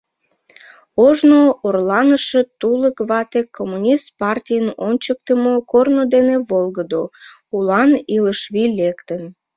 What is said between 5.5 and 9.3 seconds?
корно дене волгыдо, улан илышвий лектын.